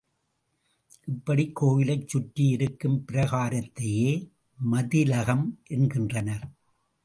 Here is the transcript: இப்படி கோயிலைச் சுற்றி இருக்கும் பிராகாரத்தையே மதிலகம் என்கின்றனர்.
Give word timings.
இப்படி 1.05 1.51
கோயிலைச் 1.51 2.07
சுற்றி 2.07 2.47
இருக்கும் 2.47 3.03
பிராகாரத்தையே 3.11 4.29
மதிலகம் 4.59 5.45
என்கின்றனர். 5.67 6.45